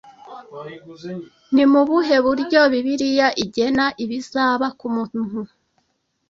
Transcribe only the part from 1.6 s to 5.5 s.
mu buhe buryo bibiliya igena ibizaba ku muntu